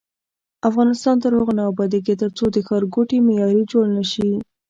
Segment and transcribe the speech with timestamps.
[0.69, 4.29] افغانستان تر هغو نه ابادیږي، ترڅو ښارګوټي معیاري جوړ نشي.